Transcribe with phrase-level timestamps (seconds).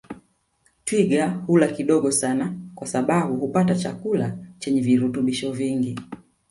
[0.85, 5.99] Twiga hula kidogo sana kwa sababu hupata chakula chenye virutubisho vingi